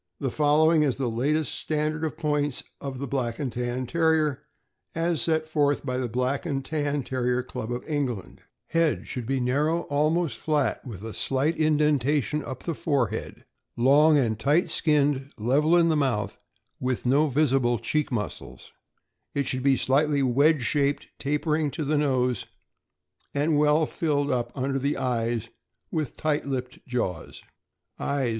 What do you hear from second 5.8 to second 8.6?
by the Black and Tan Terrier Club of England: